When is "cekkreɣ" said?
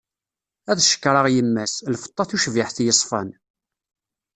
0.87-1.25